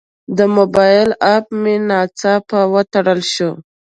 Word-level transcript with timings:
د 0.37 0.39
موبایل 0.55 1.09
اپ 1.35 1.45
مې 1.61 1.75
ناڅاپه 1.89 2.59
وتړل 2.73 3.21
شو. 3.33 3.51